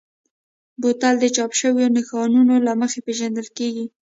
بوتل 0.81 1.15
د 1.19 1.25
چاپ 1.35 1.51
شویو 1.59 1.93
نښانونو 1.95 2.55
له 2.65 2.73
مخې 2.81 2.99
پېژندل 3.07 3.47
کېږي. 3.57 3.85